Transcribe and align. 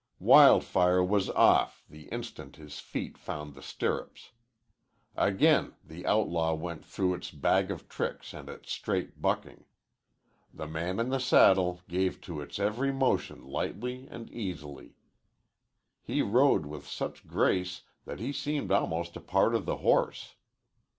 Wild 0.17 0.63
Fire 0.63 1.03
was 1.03 1.29
off 1.29 1.83
the 1.87 2.05
instant 2.07 2.55
his 2.55 2.79
feet 2.79 3.19
found 3.19 3.53
the 3.53 3.61
stirrups. 3.61 4.31
Again 5.15 5.75
the 5.83 6.07
outlaw 6.07 6.55
went 6.55 6.83
through 6.83 7.13
its 7.13 7.29
bag 7.29 7.69
of 7.69 7.87
tricks 7.87 8.33
and 8.33 8.49
its 8.49 8.71
straight 8.71 9.21
bucking. 9.21 9.63
The 10.51 10.65
man 10.65 10.99
in 10.99 11.09
the 11.09 11.19
saddle 11.19 11.81
gave 11.87 12.19
to 12.21 12.41
its 12.41 12.57
every 12.57 12.91
motion 12.91 13.45
lightly 13.45 14.07
and 14.09 14.27
easily. 14.31 14.95
He 16.01 16.23
rode 16.23 16.65
with 16.65 16.87
such 16.87 17.27
grace 17.27 17.83
that 18.05 18.19
he 18.19 18.33
seemed 18.33 18.71
almost 18.71 19.15
a 19.15 19.21
part 19.21 19.53
of 19.53 19.67
the 19.67 19.77
horse. 19.85 20.33